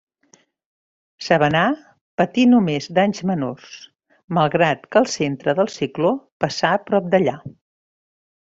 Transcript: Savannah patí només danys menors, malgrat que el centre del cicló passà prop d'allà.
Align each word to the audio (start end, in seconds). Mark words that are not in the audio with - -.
Savannah 1.25 1.75
patí 2.21 2.45
només 2.55 2.87
danys 2.99 3.21
menors, 3.33 3.69
malgrat 4.39 4.89
que 4.97 5.03
el 5.05 5.11
centre 5.19 5.57
del 5.61 5.73
cicló 5.79 6.15
passà 6.47 6.73
prop 6.89 7.13
d'allà. 7.17 7.41